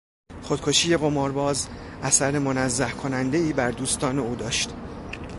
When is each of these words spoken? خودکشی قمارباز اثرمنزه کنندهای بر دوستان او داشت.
خودکشی 0.41 0.97
قمارباز 0.97 1.67
اثرمنزه 2.03 2.91
کنندهای 2.91 3.53
بر 3.53 3.71
دوستان 3.71 4.19
او 4.19 4.35
داشت. 4.35 4.69